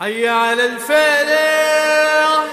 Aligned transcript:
حي 0.00 0.28
على 0.28 0.66
الفلاح. 0.66 2.44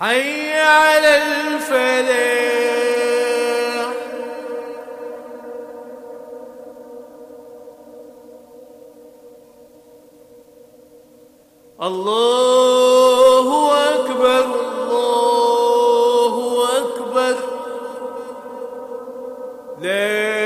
حي 0.00 0.60
على 0.60 1.16
الفلاح. 1.16 2.32
الله 11.82 12.61
الله 19.84 19.88
أكبر 19.88 19.88
لا 19.88 20.41